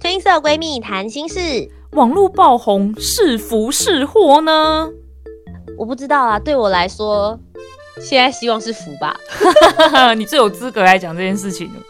[0.00, 1.68] Twinkle Twinkle 闺蜜谈心事。
[1.92, 4.88] 网络爆红是福是祸呢？
[5.76, 7.38] 我不知道啊，对我来说，
[8.00, 9.16] 现在希望是福吧。
[10.16, 11.80] 你最有资格来讲这件事情了。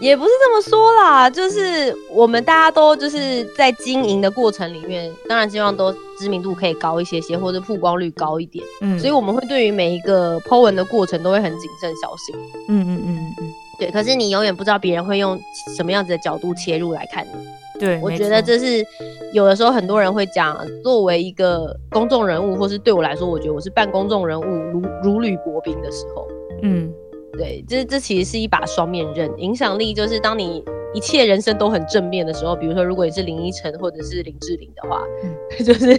[0.00, 8.64] 也不是这么说啦，就是我们大家都就是在经营的过程里面，当然希望都知名度可以高一些些，或者曝光率高一点。
[8.80, 12.36] 嗯，所以我们会对于每一个 Po 文的过程都会很谨慎小心。
[12.68, 13.90] 嗯嗯嗯嗯，对。
[13.90, 15.38] 可是你永远不知道别人会用
[15.76, 17.30] 什么样子的角度切入来看你。
[17.78, 18.84] 对，我觉得这是
[19.32, 26.26] 有的时候很多人会讲，作为一个公众人物，或是对我来说，我觉得我是半公众人物，如如履薄冰的时候。
[26.62, 26.92] 嗯。
[27.34, 29.30] 对，这这其实是一把双面刃。
[29.38, 35.04] 影响力就是当你一切人生都很正面的时候，比如说如果你是林依晨或者是林志玲的话，
[35.64, 35.94] 就是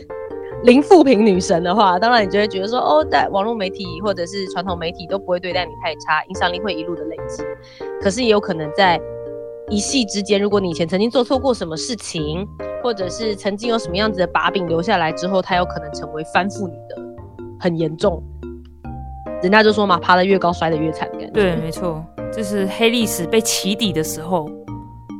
[0.63, 7.43] 林富平女神的话，当然你就会觉得说，哦，在网络媒体或者是传统媒体都不会对待你太差，影响力会一路的累积。
[8.01, 8.99] 可是也有可能在
[9.69, 12.45] 一夕之间，如果你以前曾经做错过什么事情，
[12.83, 17.01] 或者是曾经有什么样子的把柄留下来之后，它有可能成为翻覆你的
[17.57, 18.21] 很严重。
[19.41, 21.09] 人家就说嘛，爬得越高，摔得越惨。
[21.33, 24.45] 对，没错，就是黑历史被起底的时候。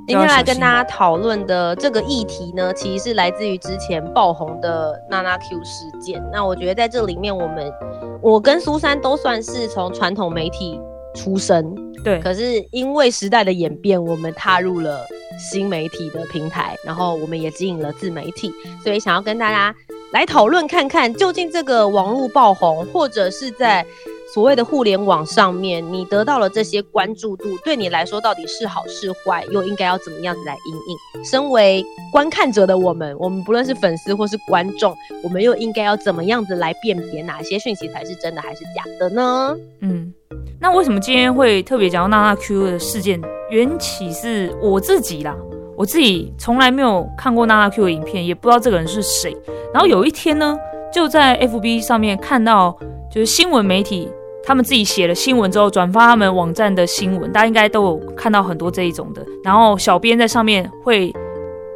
[0.09, 6.19] 今天来跟大家讨论的这个议题呢，其实是来自于之前爆红的娜娜 Q 事件。
[6.33, 7.71] 那我觉得在这里面，我们
[8.19, 10.81] 我跟苏珊都算是从传统媒体
[11.13, 12.19] 出身，对。
[12.21, 15.05] 可是因为时代的演变，我们踏入了
[15.37, 18.51] 新媒体的平台，然后我们也经营了自媒体，
[18.83, 19.75] 所以想要跟大家。
[20.11, 23.85] 来讨论看看，究竟这个网络爆红，或者是在
[24.33, 30.75] 所谓的互联网上面，你得到了这些关注度，对你来说到底是好是坏，又应该要怎么样子来应
[31.19, 31.25] 应？
[31.25, 39.57] 身为观看者的我们，我们不论是粉丝或是观众，我们又应该要怎么样子来辨别哪些讯息才是真的还是假的呢？
[39.81, 40.13] 嗯，
[40.59, 43.19] 那为什么今天会特别讲到娜娜 Q 的事件？
[43.49, 45.35] 缘起是我自己啦。
[45.75, 49.35] 我自己从来没有看过娜娜 Q 的影片，也不知道这个人是谁。
[49.73, 50.55] 然后有一天呢，
[50.93, 52.77] 就在 FB 上面看到，
[53.09, 54.07] 就是新闻媒体
[54.49, 59.23] 他们自己写了新闻之后，转发他们网站的新闻，大家应该都有看到很多这一种的。
[59.43, 61.13] 然后小编在上面会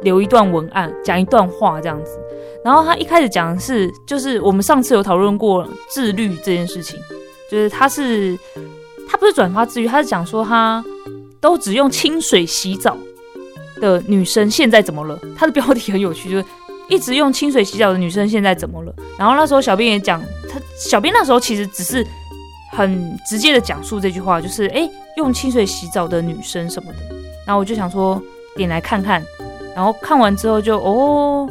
[0.02, 2.18] 留一段文案，讲一段话这样子。
[2.64, 6.98] 然后他一开始讲的是，就是我们上次有讨论过自律这件事情，
[7.48, 8.36] 就是他是
[9.08, 10.84] 他不是转发自律，他是讲说他
[11.40, 12.96] 都只用清水洗澡。
[13.80, 15.16] 的女生现在怎么了？
[15.36, 16.44] 他的标题很有趣，就是
[16.88, 18.92] 一直用清水洗澡的女生现在怎么了？
[19.16, 20.20] 然后那时候小编也讲，
[20.50, 22.04] 他小编那时候其实只是
[22.74, 26.98] 很直接的讲述这句话，就是哎，用清水洗澡的女生什么的。
[27.46, 28.20] 然后我就想说
[28.56, 29.22] 点来看看，
[29.74, 31.48] 然后看完之后就哦，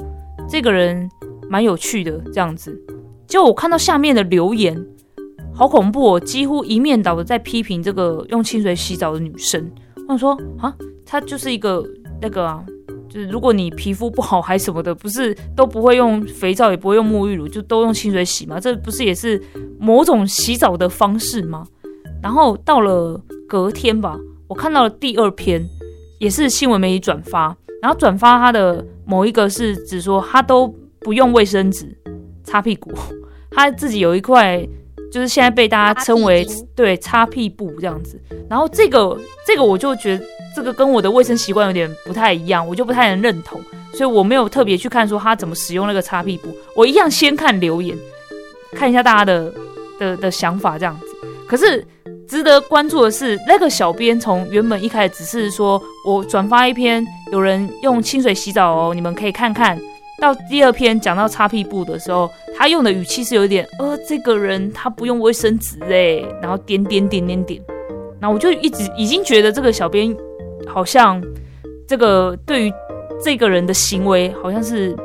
[0.47, 1.09] 这个人
[1.49, 2.77] 蛮有趣的这样子。
[3.27, 4.77] 就我看到下面的留言，
[5.53, 9.71] 好恐怖哦，几乎一面倒的在批评这个用清水洗澡的女生。
[10.07, 11.83] 我想说啊，她就是一个。
[12.21, 12.63] 那个啊，
[13.13, 18.59] 就是如果你皮肤不好还什么的，不是都不会用肥皂，也不会用沐浴乳，就都用清水洗吗？
[18.59, 19.39] 这不是也是
[19.77, 21.63] 某种洗澡的方式吗？
[22.23, 25.63] 然后到了隔天吧，我看到了第二篇，
[26.19, 30.67] 也是新闻媒体转发，然后转发他的某一个是指说他都
[30.99, 31.95] 不用卫生纸
[32.43, 32.91] 擦屁股，
[33.51, 34.67] 他自己有一块，
[35.13, 36.43] 就是现在被大家称为
[36.75, 38.19] 对擦屁布这样子。
[38.49, 40.25] 然后这个这个我就觉得。
[40.55, 43.59] 这个跟我的卫生习惯有点不太一样，我就不太能认同，
[43.91, 46.55] 所以我没有特别去看说他怎么使用那个擦屁布。
[46.75, 47.97] 我一样先看留言，
[48.73, 49.51] 看一下大家的
[49.97, 51.07] 的的想法这样子。
[51.47, 51.83] 可是
[52.27, 59.75] 值得关注的是，那个小编从原本一开始只是说我转发一篇有人用清水洗澡哦，你们可以看看
[60.21, 62.29] 到第二篇讲到擦屁股的时候，
[62.63, 67.61] 他用的语气是有点呃，这个人他不用卫生纸哎，然后点点点点点，
[68.21, 70.15] 然后我就一直已经觉得这个小编。
[70.65, 71.21] 好像
[71.85, 72.73] 这个对于
[73.21, 74.95] 这个人的行为好像是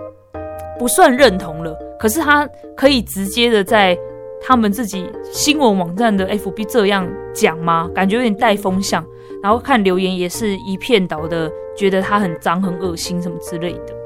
[0.78, 3.98] 不算认同了，可是他可以直接的在
[4.40, 7.90] 他们自己新闻网站的 FB 这样讲吗？
[7.92, 9.04] 感觉有点带风向，
[9.42, 13.96] 然后看留言也是一片倒的，觉得他很脏、很恶心什么之类的。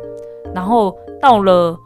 [0.55, 1.79] 然后到了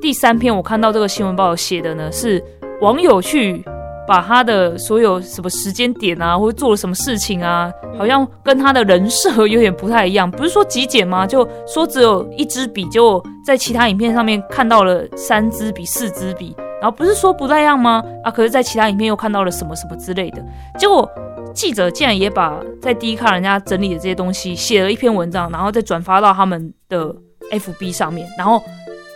[0.00, 2.42] 第三篇，我看到这个新闻报写的呢，是
[2.80, 3.64] 网友去。
[4.08, 10.28] 把他的所有什么时间点啊，或者做了什么事情啊，好像跟他的人设有点不太一样。
[10.28, 11.24] 不是说极简吗？
[11.24, 18.02] 就说只有一支笔，就在其他影片上面看到了三支笔、四支笔，然后不是说不太一样吗？
[18.24, 20.44] 啊，可是在其他影片又看到了什么什么之类的。
[20.76, 21.08] 结果
[21.54, 27.14] 记者竟然也把在第一看人家整理的这些东西写了一篇文章，然后再转发到他们的
[27.52, 28.60] FB 上面，然后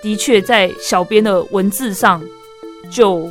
[0.05, 2.23] 的确在小编的文字上
[2.93, 3.29] 就。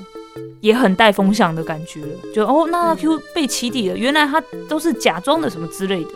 [0.61, 6.09] 也很带风向的感觉了，就哦，那 Q 被起底了，原来他都是假装的什么之类的，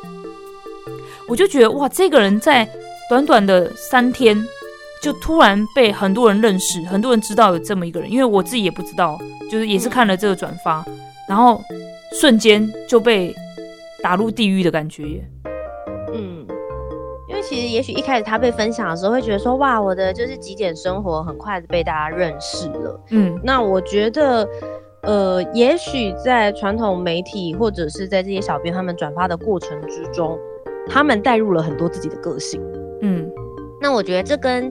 [1.28, 2.66] 我就觉得哇，这个人在
[3.10, 4.42] 短短的三天
[5.04, 9.20] 就突然被很多人认识，很多人知道有这么一个人，因为我自己也不知道，
[9.52, 10.82] 就是也是看了这个转发，
[11.28, 11.62] 然后
[12.18, 13.36] 瞬间就被
[14.02, 15.30] 打入地狱的感觉耶。
[17.48, 23.00] 其实，也许一开始他被分享的时候，会觉得说，哇，我的就是极简生活，很快的被大家认识了。
[23.12, 24.46] 嗯，那我觉得，
[25.04, 30.38] 呃，也许在传统媒体或者是在这些小编他们转发的过程之中，
[30.90, 32.62] 他们带入了很多自己的个性。
[33.02, 33.32] 嗯，
[33.80, 34.70] 那我觉得这跟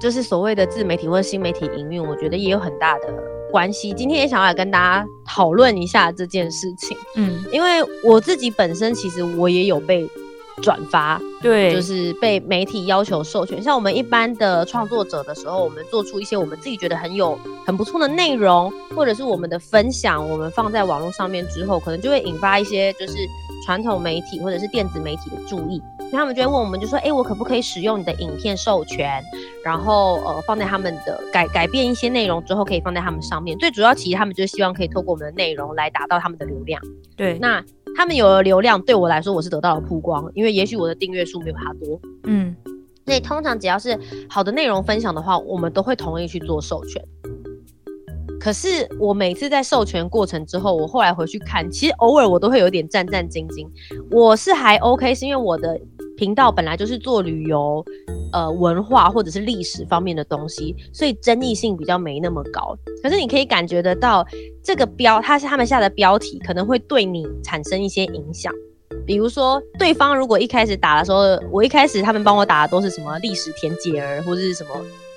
[0.00, 3.14] 就是所谓的自媒体或者新媒体营运，我觉得也有很大的
[3.52, 3.92] 关系。
[3.92, 6.96] 今天也想要来跟大家讨论一下这件事情。
[7.14, 7.68] 嗯，因为
[8.04, 10.04] 我自己本身其实我也有被。
[10.58, 13.62] 转发对，就是被媒体要求授权。
[13.62, 23.14] 像我们一般的创作者的时候，我们做出一些我们自己觉得很有很不错的内容，或者是我们的分享，我们放在网络上面之后，可能就会引发一些就是
[23.64, 25.80] 传统媒体或者是电子媒体的注意。
[26.10, 29.22] 他们就会问我们，就说：“哎，我可不可以使用你的影片授权？
[29.62, 33.58] 然后呃，放在他们的改改变一些内容之后，可以放在他们上面。
[33.58, 36.80] 最主要其实他们就是希望可以透过我们的内容来达到他们的流量。
[37.14, 37.62] 对，那。
[37.98, 42.54] 他们有了流量，对我来说我是得到了曝光，因为也许我的订阅数没有他多，嗯，
[43.04, 43.98] 所以通常只要是
[44.30, 47.04] 好的内容分享的话，我们都会同意去做授权。
[48.38, 53.66] 可是我每次在授权过程之后，我后来回去看，其实偶尔我都会有点战战兢兢。
[54.12, 55.76] 我是还 OK，是因为我的
[56.18, 57.82] 频道本来就是做旅游。
[58.30, 62.76] 呃，文化或者是历史方面的东西，所以争议性比较没那么高。
[63.02, 64.22] 可是你可以感觉得到，
[64.62, 68.52] 这个标，它是他们下的标题，可能会对你产生一些影响。
[69.06, 71.20] 比如说，对方如果一开始打的时候，
[71.50, 74.70] 我一开始他们帮我打的都是什么历史田姐儿，或者是什么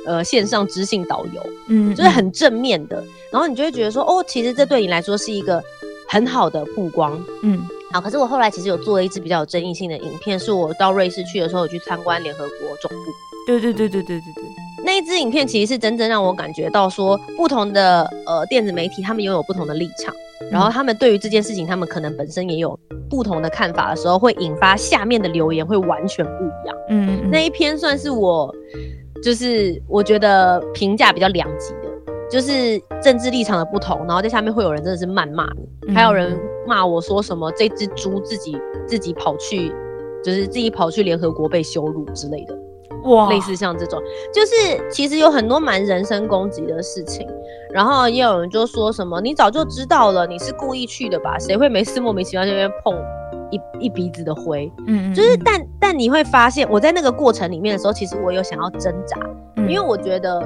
[0.06, 3.04] 呃线上知性导游，嗯，就是很正面的。
[3.30, 5.62] 然后你就会觉得说，哦，其实这对你来说是一个
[6.08, 7.62] 很好的曝光，嗯。
[7.92, 13.12] 好，可是我后来其实有做了一支比较有争议性的影片，是我到瑞士去的时候，我去参观联合国总部。
[13.46, 14.44] 对对对对对对对，
[14.86, 20.14] 那一支影片其实是真正让我感觉到说，不同的呃电子媒体，他们拥有不同的立场，
[20.52, 22.80] 然后他们对于这件事情，他们可能本身也有
[23.10, 26.78] 不同的看法的时候，会引发下面的留言会完全不一样。
[26.90, 28.54] 嗯，那一篇算是我
[29.24, 31.81] 就是我觉得评价比较两极的。
[32.32, 35.46] 就是政治立场的不同，然后在下面会有人真的是谩骂
[35.86, 38.58] 你，还有人骂我说什么这只猪自己
[38.88, 39.70] 自己跑去，
[40.24, 42.58] 就是自己跑去联合国被羞辱之类的，
[43.04, 44.02] 哇，类似像这种，
[44.34, 47.28] 就是其实有很多蛮人身攻击的事情，
[47.74, 51.38] 然后也有人就说什么你早就知道了，你是故意去的吧？
[51.38, 52.96] 谁会没事莫名其妙那边碰
[53.52, 54.72] 一一鼻子的灰？
[54.88, 59.18] 嗯，就是但但你会发现我在那个过程里面的时候，其实我有想要挣扎，
[59.68, 60.42] 因为我觉得。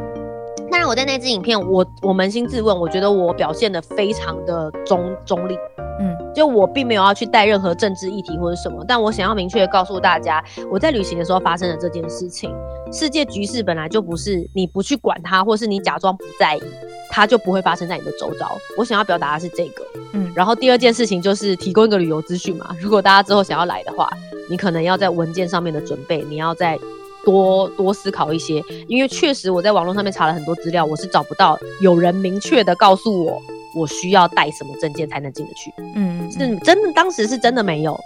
[0.76, 5.58] 当然，我在那支影片，我我扪心自问，我觉得我表现的非常的中中立，
[6.02, 12.54] 嗯，就我并没有要去带任何政治议题或者什么，但我想要明确的告诉大家，我在旅行的时候发生的这件事情，
[12.92, 16.62] 世界局势本来就不是你不去管它，或是你假装不在意，
[17.10, 18.52] 它就不会发生在你的周遭。
[18.78, 24.10] 我想要表达的是这个，嗯，然后第二件事情就是提供一个旅游资讯嘛，如果大家之后想要来的话，
[24.50, 26.78] 你可能要在文件上面的准备，你要在。
[27.26, 33.42] 多多思考一些，因为确实我在网络上面查了很多资料，我是找不到有人明确的告诉我
[33.76, 35.74] 我需要带什么证件才能进得去。
[35.96, 38.00] 嗯，是真的，当时是真的没有，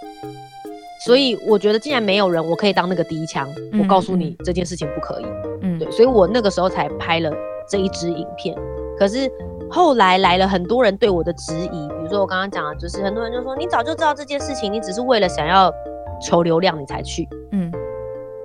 [1.04, 3.48] 所以我觉得既然没有人，我可以当那个第一枪，
[3.78, 5.24] 我告诉你这件事情不可以。
[5.62, 7.30] 嗯，对，所以我那个时候才拍了
[7.68, 8.56] 这一支影片。
[8.98, 9.30] 可是
[9.70, 15.72] 后来来了很多人对我的质疑，比如说我刚刚讲的，就是很多人就说你早就知道这件事情，你只是为了想要
[16.20, 17.28] 求流量你才去。
[17.52, 17.70] 嗯。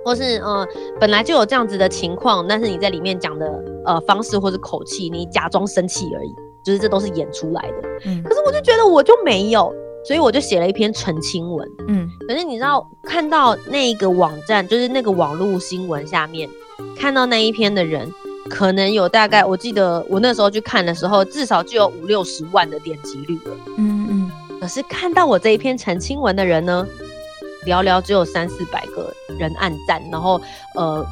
[0.06, 0.64] 或是呃，
[1.00, 3.44] 本来就有这样子的情况，但是你在里面讲的
[3.84, 6.32] 呃方式或者口气，你假装生气而已，
[6.64, 7.88] 就是这都是演出来的。
[8.04, 9.74] 嗯，可是我就觉得我就没有，
[10.06, 11.68] 所以我就写了一篇澄清文。
[11.88, 16.48] 嗯，可是你知道看到那个网站，就是那个网络新闻下面
[16.96, 18.08] 看到那一篇的人，
[18.48, 23.56] 可能有大概，我记得我那时候去看的时候，至少就有五六十万的点击率了。
[23.76, 26.86] 嗯嗯，可是看到我这一篇澄清文的人呢？
[27.66, 30.40] 寥寥只有三四百个人按赞，然后
[30.76, 31.04] 呃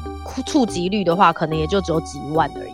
[0.45, 2.73] 触及率的话，可能也就只有几万而已。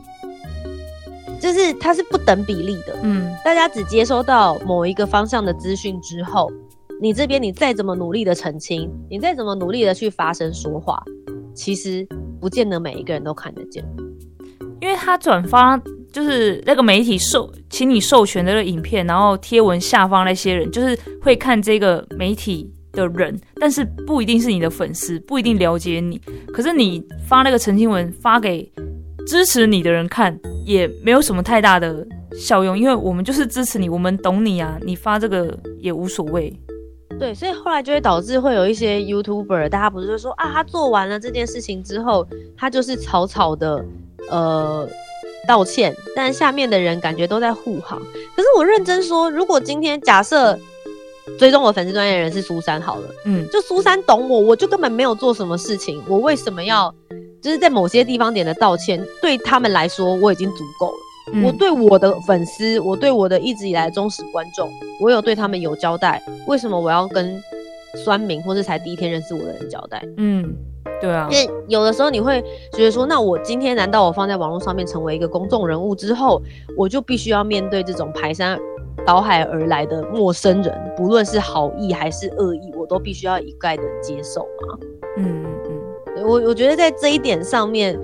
[1.42, 2.96] 就是它是不等比例的。
[3.02, 6.52] 嗯，大家只接收到某一个方向的资讯之后，
[7.02, 11.04] 你这边你再怎么努力的澄清，你再怎么努力的去发声说话，
[11.56, 12.08] 其实
[12.40, 13.84] 不见得每一个人都看得见。
[14.80, 15.80] 因为他转发
[16.12, 26.20] 就是那个媒体授，请你授权的那个影片，然后贴文下方那些人，就是会看这个媒体的人，但是不一定是你的粉丝，不一定了解你。
[26.54, 28.72] 可是你发那个澄清文发给
[29.28, 36.54] 支持你的人看，也没有什么太大的效用，因为我们就是支持你，我们懂你啊，你发这个也无所谓。
[37.20, 43.84] 对，所以后来就会导致会有一些 YouTuber，大家不是说啊，他做完了这件事情之后，他就是草草的。
[44.30, 44.88] 呃，
[45.48, 48.00] 道歉，但下面的人感觉都在护航。
[48.00, 50.58] 可是我认真说，如果今天假设
[51.38, 56.94] 追踪我粉丝专业的人是苏珊好了，嗯，就苏珊懂我，我就根本没有做什么事情，我为什么要
[57.42, 59.04] 就是在某些地方点的道歉？
[59.22, 61.42] 对他们来说，我已经足够了。
[61.44, 64.70] 我对我的粉丝，我对我的一直以来忠实观众，
[65.00, 66.22] 我有对他们有交代。
[66.48, 67.42] 为什么我要跟
[68.04, 70.04] 酸民或是才第一天认识我的人交代？
[70.18, 70.54] 嗯。
[71.00, 76.42] 对啊，因为有的时候你会觉得说，那我今天难道我放在网络上面成为一个公众人物之后，
[76.78, 78.60] 我就必须要面对这种排山
[79.06, 84.78] 倒海而来的陌生人，不论是好意还是恶意，我都必须要一概的接受吗？
[85.18, 85.46] 嗯
[86.16, 88.00] 嗯，我我觉得在这一点上面，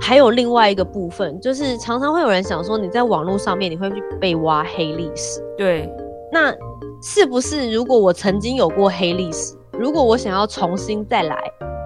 [0.00, 5.90] 还有另外一个部分，就是常常会有人想说，你在网络上面你会去被挖黑历史，对，
[6.32, 6.52] 那
[7.02, 11.38] 是不是如果我曾经有过黑历史，如果我想要重新再来？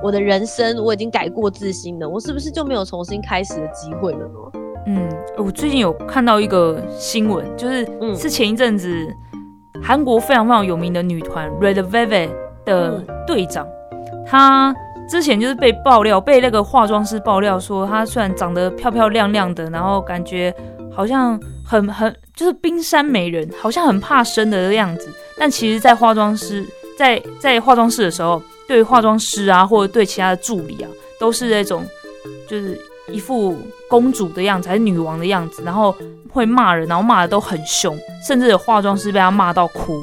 [0.03, 4.62] 我的人生我已经改过自新了，我是不是就没有重新开始的机会了呢？
[4.87, 7.87] 嗯，我最近有看到一个新闻，就是
[8.17, 9.07] 是前一阵子
[9.83, 12.31] 韩国非常非常有名的女团 Red Velvet
[12.65, 13.67] 的队长，
[14.27, 14.75] 她
[15.09, 20.55] 之前就是被爆料，被那个化妆师爆料说，她虽然长得漂漂亮亮的，然后感觉
[20.95, 25.09] 好像很很就是冰山美人，好像很怕生的样子，
[25.39, 26.67] 但其实，在化妆师
[26.99, 28.43] 在在化妆室的时候。
[28.69, 30.89] 对化妆师啊，或者对其他的助理啊，
[31.21, 31.85] 都是那种，
[32.49, 32.79] 就是
[33.11, 33.55] 一副
[33.93, 35.95] 公主的样子，还是女王的样子，然后
[36.33, 37.95] 会骂人，然后骂的都很凶，
[38.27, 40.01] 甚至有化妆师被他骂到哭，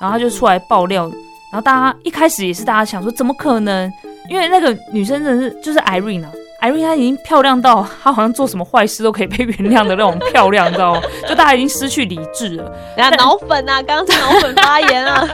[0.00, 1.06] 然后他就出来爆料，
[1.50, 3.92] 然后大家一开始也是大家想说，怎么可能？
[4.30, 6.30] 因为那个女生真的是就是 Irene 啊。
[6.60, 11.02] 艾瑞她已经漂亮到她好像做什么坏事都可以被原谅的那种漂亮，你知道吗？
[11.28, 12.72] 就大家已经失去理智了。
[12.96, 15.28] 然后脑粉啊，刚才脑粉发言啊。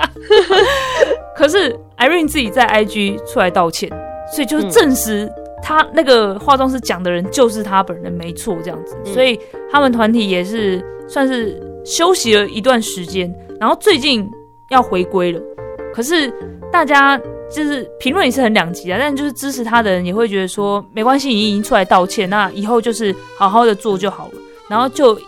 [1.37, 3.91] 可是艾瑞自己在 IG 出来道歉，
[4.35, 5.31] 所以就证实
[5.63, 8.97] 他那个化妆师讲的人就是他本人，没错，这样子。
[9.05, 9.39] 所以
[9.71, 14.31] 他们团体也是算是休息了一段时间，然后最近
[14.71, 15.41] 要回归了。
[15.93, 16.33] 可是
[16.73, 17.21] 大家。
[17.51, 24.33] 就是评论也是很两极啊，但就是支持他的人也会觉得说没关系，你已经出来道歉，那以后就是好好的做就好了。
[24.69, 25.19] 然后就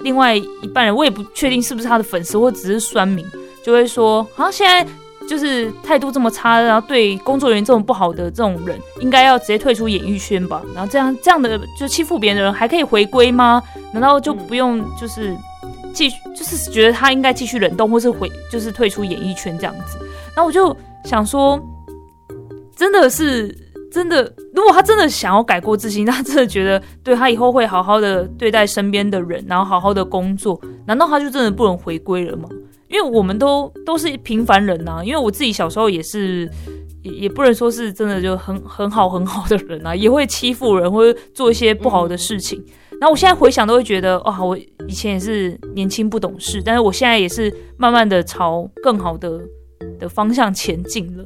[0.00, 3.24] 另外一半人，我也不确定是不是他的粉丝或只是酸民，
[3.62, 4.84] 就会说好啊，现在
[5.28, 10.62] 就是态度这么差，然后对工作人员这么不好的这种人，应该要直接退出演艺圈吧？
[10.74, 13.62] 然后这样这样的就欺负别人的人还可以回归吗？
[13.92, 15.36] 难道就不用就是
[15.92, 19.98] 继续就是觉得他应该继续冷冻或是回就是退出演艺圈这样子？
[20.34, 20.76] 然后我就。
[21.02, 21.58] 想说，
[22.76, 23.48] 真的是
[23.90, 24.30] 真的。
[24.54, 32.46] 如果他真的想要改过自新， 他真的觉得对他以后会好好的对待身边的人，然后好好的工作，难道他就真的不能回归了吗？
[32.90, 35.00] 因为我们都都是平凡人呐。
[35.04, 36.50] 因为我自己小时候也是，
[37.02, 42.62] 也也不能说是真的就很很好很好的人啊，也会欺负人或者做一些不好的事情。
[43.00, 49.40] 然后我现在回想都会觉得，哇，我以前也是年轻不懂事，但是我现在也是慢慢的朝更好的。
[49.98, 51.24] 的方向前进了，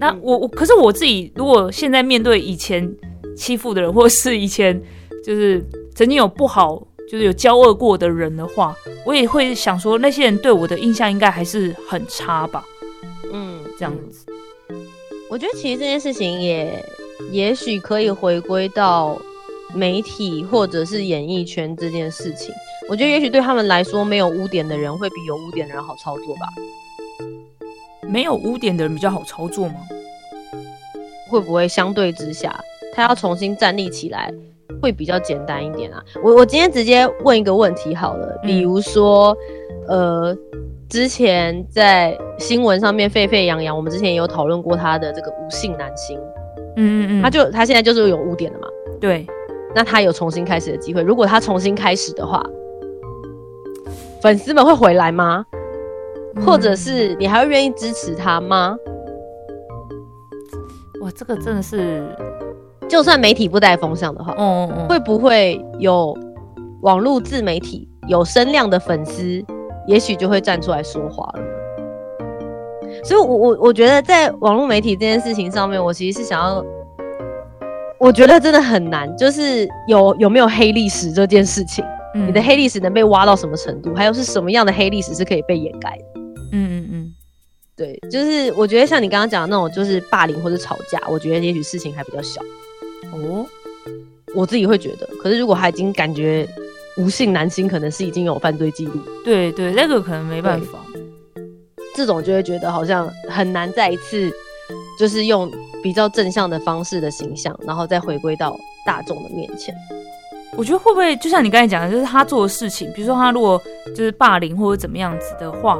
[0.00, 2.88] 那我我可是我自己，如果现在面对以前
[3.36, 4.80] 欺负的人，或是以前
[5.24, 5.64] 就是
[5.94, 12.64] 曾经有不好，就是有交恶过的人的话，我也会想说，那些人对我的印象应该还是很差吧？
[13.30, 14.24] 嗯，这样子。
[15.28, 16.82] 我觉得其实这件事情也
[17.30, 19.20] 也许可以回归到
[19.74, 22.50] 媒体或者是演艺圈这件事情。
[22.88, 26.48] 我觉得也许对他们来说，没有污点的人会比有污点的人好操作吧。
[28.08, 29.74] 没有污点的人比较好操作吗？
[31.28, 32.58] 会不会相对之下，
[32.94, 34.32] 他要重新站立起来
[34.82, 36.02] 会比较简单一点啊？
[36.24, 39.34] 我我今天直接问一个问题好了，比如说，
[39.86, 40.36] 呃，
[40.88, 46.18] 之前在新闻上面沸沸扬扬，我们之前也有讨论过他的这个无性男星，
[46.76, 48.66] 嗯嗯嗯，他就他现在就是有污点了嘛？
[49.00, 49.24] 对，
[49.72, 51.00] 那他有重新开始的机会。
[51.00, 52.44] 如果他重新开始的话，
[54.20, 55.46] 粉丝们会回来吗？
[56.44, 58.76] 或者是你还会愿意支持他吗？
[61.02, 62.04] 哇，这个真的是，
[62.92, 66.14] 就算媒体不带风向的话，嗯嗯嗯，会不会有
[66.82, 69.42] 网络自媒体有声量的粉丝，
[69.86, 71.42] 也许就会站出来说话了。
[73.02, 76.62] 所以，我我我觉得在网络媒体这件事情上面，我其实是想要，
[77.98, 81.82] 我觉得真的很难，就是有有没有黑历史这件事情，
[82.14, 86.20] 你的黑历史能被挖到什么程度，还有是什么样的黑历史是可以被掩盖的？
[86.52, 87.12] 嗯嗯嗯，
[87.74, 92.42] 对，就是我觉得像你刚刚讲的那种，就是霸凌或者吵架，我觉得也许事情还比较小。
[93.12, 93.46] 哦，
[94.34, 96.48] 我自己会觉得，可是如果他已经感觉
[96.96, 100.78] 无性男性可能是已经有犯罪记录，对对，那个可能没办法。
[101.94, 104.32] 这种就会觉得好像很难再一次，
[104.98, 105.50] 就是用
[105.82, 109.74] 比较正向的方式的形象，然后再回归到大众的面前。
[110.56, 113.60] 我觉得会不会就像你刚才讲的，就是他做的事情，比如说他如果
[113.94, 115.78] 就是霸凌或者怎么样子的话，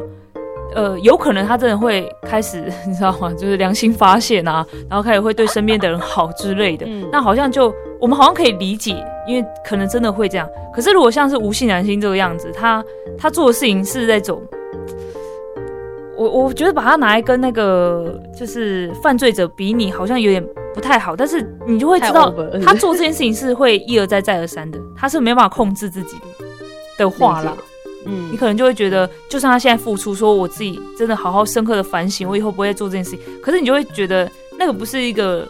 [0.75, 3.33] 呃，有可能他真的会开始， 你知道吗？
[3.35, 6.87] 就是良心发现啊，然后开始会对身边的人好之类的。
[7.11, 10.49] 那好像就我们好像可以理解，因为可能真的会这样。
[10.75, 12.85] 可是如果像是无性男星这个样子，他
[13.19, 14.43] 他做的事情是那种。
[16.15, 21.17] 我我觉得把他拿来跟那个就是犯罪者比拟，好像有点不太好。
[21.17, 22.33] 但是你就会知道，
[22.65, 26.47] 他做这件事情是会一而再再而三的，他是没办法控制自己的
[26.99, 27.57] 的话啦。
[28.07, 33.21] 嗯，你可能就会觉得，就算他现在付出，说我自己真的好好深刻的反省，我以后不会做这件事情。
[33.43, 35.47] 可是你就会觉得，那个不是一个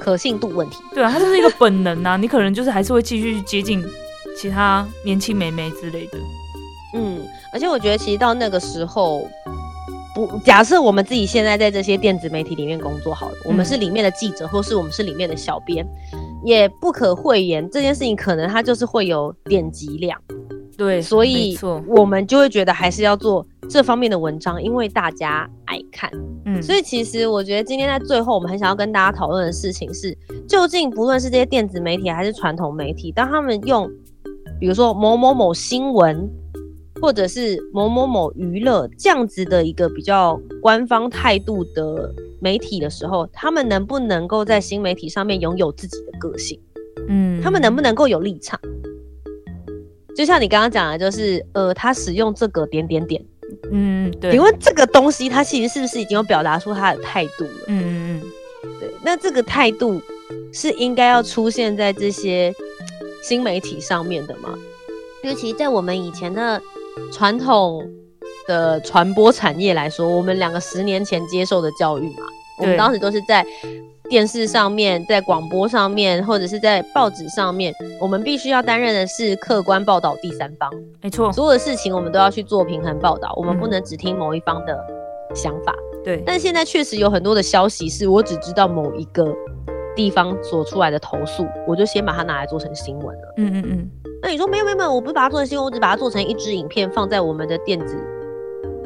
[0.00, 0.76] 可信度问题。
[0.94, 2.16] 对啊，它就是一个本能啊。
[2.20, 3.84] 你可能就是还是会继续接近
[4.36, 6.18] 其他年轻美眉之类的。
[6.94, 7.20] 嗯，
[7.52, 9.28] 而且我觉得其实到那个时候。
[10.14, 15.86] 不，假设我们自己现在在这些电子媒体里面工作好了，我们是里面的记者，或是我们是里面的小编，
[16.44, 20.20] 也不可讳言，这件事情可能它就是会有点击量，
[20.76, 26.10] 对，所以我们就会觉得还是要做这方面的文章，因为大家爱看。
[26.44, 30.16] 嗯，所以其实我觉得今天在最后，我们很想要跟大家讨论的事情是，
[30.48, 33.90] 究竟不论是这些电子媒体还是传统媒体，当他们用，
[34.58, 36.30] 比如说某某某新闻。
[37.00, 46.60] 或者是某某某娱乐这样子的一个比较官方态度的媒体的时候，他们能不能够在新媒体上面拥有自己的个性？
[47.08, 48.60] 嗯，他们能不能够有立场？
[50.16, 53.24] 就像你刚刚讲的，就是呃，他使用这个点点点，
[53.70, 54.32] 嗯，对。
[54.32, 57.64] 请问这个东西，他其实是不是已经有表达出他的态度了？
[57.68, 58.22] 嗯嗯
[58.64, 58.90] 嗯，对。
[59.02, 60.00] 那这个态度
[60.52, 62.54] 是应该要出现在这些
[63.22, 64.58] 新媒体上面的吗？
[65.22, 66.60] 尤其在我们以前的。
[67.10, 67.90] 传统
[68.46, 72.26] 的传播产业来说，我们两个十年前接受的教育嘛，
[72.58, 73.42] 我们当时都是在
[74.12, 80.70] 电视上面、在广播上面，或者是在报纸上面，我们必须要担任的是客观报道第三方。
[81.00, 84.78] 没错，所有的事情我们都要去做平衡报道，我们不能只听某一方的
[85.34, 85.74] 想法。
[86.04, 89.34] 对，但现在确实有很多的消息是我只知道某一个
[89.96, 93.34] 地方所出来的投诉，我就先把它拿来做成新闻了。
[93.38, 93.90] 嗯嗯嗯。
[94.20, 97.96] 那你说没有没有没有，我不是把它做成新闻，我只把它做成一支影片放在我们的电子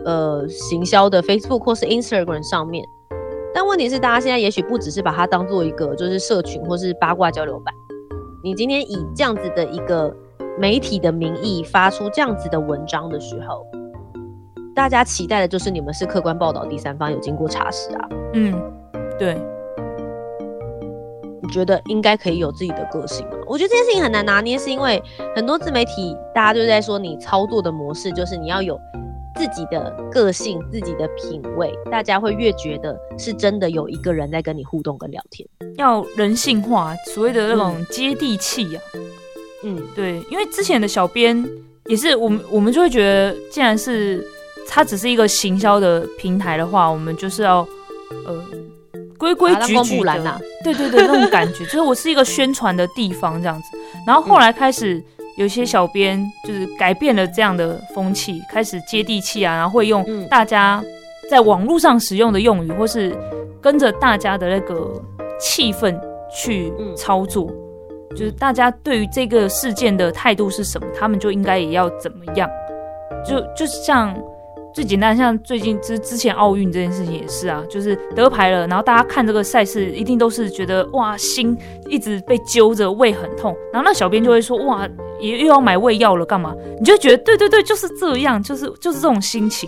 [0.05, 2.85] 呃行销的 Facebook 或是 Instagram 上面。
[3.57, 7.75] 但问题是，大家现在也许不只是把它当做一个就是社群或是八卦交流版。
[8.45, 10.15] 你今天以这样子的一个
[10.59, 13.65] 媒体的名义发出这样子的文章的时候，
[14.75, 18.09] 大家期待的就是你们是客观报道第三方，有经过查实啊。
[18.35, 18.53] 嗯，
[19.19, 19.41] 对。
[21.41, 23.39] 你觉得应该可以有自己的个性吗？
[23.47, 25.03] 我觉得这件事情很难拿捏，是因为
[25.35, 28.79] 很多自媒体大家就在说，你操作的模式就是你要有
[29.37, 38.81] 自己的个性、自己的品味，大家会越觉得是真的有一个人在跟你互动跟聊天，要人性化，所谓的那种接地气呀。
[39.63, 41.47] 嗯，对，因为之前的小编
[41.87, 44.27] 也是我们，我们就会觉得，既然是
[44.69, 47.67] 它只是一个行销的平台的话，我们就是要
[48.27, 48.45] 呃。
[49.19, 53.79] 规规矩矩的，对对对，那种感觉，就是我是一个宣传的地方这样子。
[54.07, 55.03] 然后后来开始
[55.37, 60.83] 有些小编就是改变了这样的风气，开始接地气啊，然后会用大家
[61.31, 63.17] 在网络上使用的用语，或是
[63.61, 65.01] 跟着大家的那个
[65.39, 65.99] 气氛
[66.31, 67.51] 去操作，
[68.11, 72.49] 就是大家对于这个事件的态度是什么，他们就应该也要怎么样，
[73.25, 74.17] 就就是像。
[74.77, 81.57] 最简单，像最近之之前奥运这件事情也是啊，就是得牌了，然后大家看这个赛事，一定都是觉得哇，心
[81.89, 83.57] 一直被揪着，胃很痛。
[83.73, 84.87] 然后那小编就会说哇，
[85.19, 86.55] 也又要买胃药了，干嘛？
[86.79, 89.67] 你就觉得对对对，就是这样，就是就是这种心情。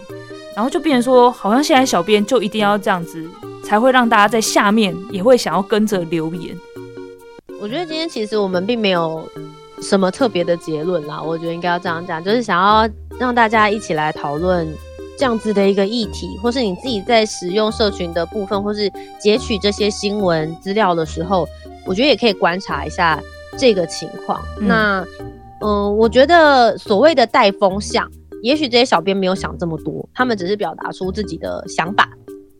[0.55, 3.27] 然后就变成说，好像现在小编就一定要这样子，
[3.64, 6.55] 才会让大家在下面也会想要跟着留言。
[7.59, 9.27] 我觉得今天其实我们并没有
[9.81, 12.87] 什么特别的结论啦，我觉得应该要这样讲，就是想要
[13.18, 14.68] 让大家一起来讨论。
[15.18, 21.46] 这样子的一个议题，或是你自己在使用社群的部分，或是截取这些新闻资料的时候，
[21.85, 23.20] 我觉得也可以观察一下
[23.57, 24.40] 这个情况。
[24.61, 25.04] 那
[25.61, 28.09] 嗯，我觉得所谓的带风向，
[28.42, 32.09] 也许这些小编没有想这么多，他们只是表达出自己的想法。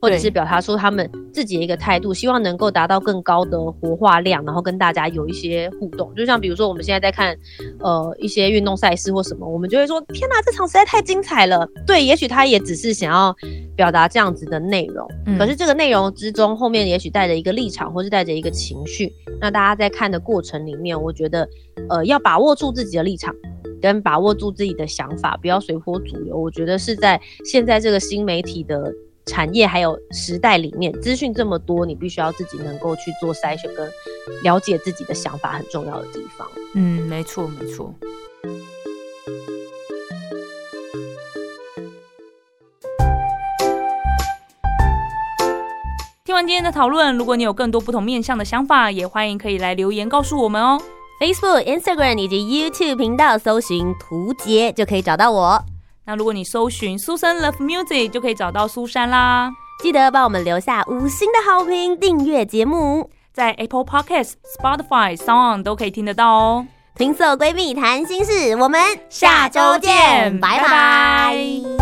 [0.01, 6.15] 或者是表达出他们自己的一个态度，希望能够达到更高的活化量，然后跟大家有一些互动。
[6.15, 7.37] 就像比如说我们现在在看，
[7.81, 11.69] 呃，一些运动赛事或什么，我们就会说：天哪，这场实在太精彩了。
[11.87, 13.35] 对，也许他也只是想要
[13.77, 15.09] 表达这样子的内容，
[15.39, 19.13] 可是这个内容之中后面也许带着一个立场，或是带着一个情绪。
[19.41, 21.49] 那大家在看的过程里面，我觉得，
[21.89, 23.35] 呃，要把握住自己的立场，
[23.81, 26.37] 跟把握住自己的想法，不要随波逐流。
[26.37, 28.93] 我觉得是在现在这个新媒体的。
[29.29, 33.88] 产业还有时代里面，资讯这么多，你必须要自己能够去做筛选跟
[34.43, 36.49] 了解自己的想法，很重要的地方。
[36.75, 37.95] 嗯，没错没错。
[46.25, 50.81] 听完今天的讨论，如果你有更多不同面向的想法，也欢迎可以来留言告诉我们哦。
[51.21, 55.64] Facebook、Instagram 以及 YouTube 频道搜寻“图杰”就可以找到我。
[56.09, 59.51] 那如果你搜寻苏珊 Love Music，就可以找到苏珊啦。
[59.83, 66.66] 记得帮我们留下五星的好评，订阅节目，在 Apple Podcast、Spotify、Sound 都可以听得到哦。
[66.97, 71.78] 听色闺蜜谈心事，我们下周见，拜拜。